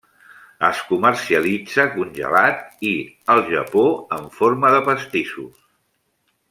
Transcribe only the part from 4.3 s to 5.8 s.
forma de pastissos.